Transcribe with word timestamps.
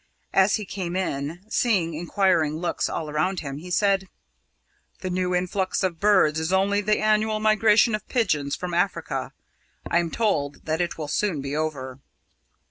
As 0.33 0.55
he 0.55 0.65
came 0.65 0.95
in, 0.95 1.45
seeing 1.47 1.93
inquiring 1.93 2.55
looks 2.57 2.89
all 2.89 3.07
around 3.07 3.41
him, 3.41 3.57
he 3.59 3.69
said: 3.69 4.07
"The 5.01 5.11
new 5.11 5.35
influx 5.35 5.83
of 5.83 5.99
birds 5.99 6.39
is 6.39 6.51
only 6.51 6.81
the 6.81 6.97
annual 6.97 7.39
migration 7.39 7.93
of 7.93 8.09
pigeons 8.09 8.55
from 8.55 8.73
Africa. 8.73 9.31
I 9.87 9.99
am 9.99 10.09
told 10.09 10.65
that 10.65 10.81
it 10.81 10.97
will 10.97 11.07
soon 11.07 11.39
be 11.39 11.55
over." 11.55 11.99